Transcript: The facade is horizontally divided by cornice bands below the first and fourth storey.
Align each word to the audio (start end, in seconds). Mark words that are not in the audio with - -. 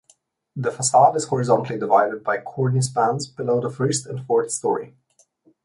The 0.55 0.71
facade 0.71 1.15
is 1.15 1.25
horizontally 1.27 1.77
divided 1.77 2.23
by 2.23 2.39
cornice 2.41 2.89
bands 2.89 3.27
below 3.27 3.61
the 3.61 3.69
first 3.69 4.07
and 4.07 4.25
fourth 4.25 4.49
storey. 4.49 4.95